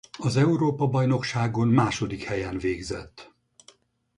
Az 0.17 0.35
Európa-bajnokságon 0.35 1.67
második 1.67 2.23
helyen 2.23 2.57
végzett. 2.57 3.31